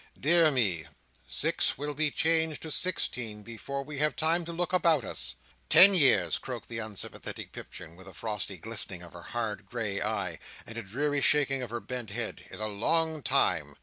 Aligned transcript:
"Dear 0.19 0.49
me, 0.49 0.87
six 1.27 1.77
will 1.77 1.93
be 1.93 2.09
changed 2.09 2.63
to 2.63 2.71
sixteen, 2.71 3.43
before 3.43 3.83
we 3.83 3.99
have 3.99 4.15
time 4.15 4.45
to 4.45 4.51
look 4.51 4.73
about 4.73 5.05
us." 5.05 5.35
"Ten 5.69 5.93
years," 5.93 6.39
croaked 6.39 6.69
the 6.69 6.79
unsympathetic 6.79 7.51
Pipchin, 7.51 7.95
with 7.95 8.07
a 8.07 8.13
frosty 8.15 8.57
glistening 8.57 9.03
of 9.03 9.13
her 9.13 9.21
hard 9.21 9.67
grey 9.67 10.01
eye, 10.01 10.39
and 10.65 10.75
a 10.75 10.81
dreary 10.81 11.21
shaking 11.21 11.61
of 11.61 11.69
her 11.69 11.79
bent 11.79 12.09
head, 12.09 12.45
"is 12.49 12.59
a 12.59 12.65
long 12.65 13.21
time." 13.21 13.75